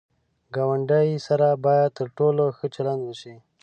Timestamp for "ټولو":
2.17-2.43